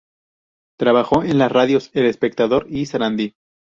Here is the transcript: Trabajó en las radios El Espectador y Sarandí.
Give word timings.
Trabajó 0.79 1.21
en 1.21 1.37
las 1.37 1.51
radios 1.51 1.91
El 1.93 2.07
Espectador 2.07 2.65
y 2.67 2.87
Sarandí. 2.87 3.35